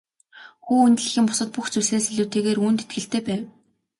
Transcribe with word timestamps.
Хүү 0.65 0.77
энэ 0.87 0.95
дэлхийн 0.97 1.25
бусад 1.27 1.49
бүх 1.53 1.67
зүйлсээс 1.73 2.05
илүүтэйгээр 2.11 2.59
үүнд 2.63 2.79
итгэлтэй 2.83 3.21
байв. 3.27 3.41